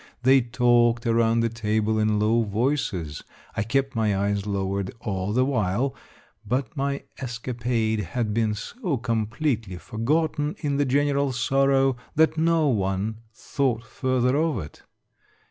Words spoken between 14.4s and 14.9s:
it.